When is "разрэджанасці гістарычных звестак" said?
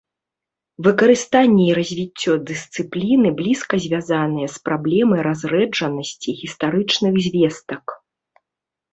5.27-7.85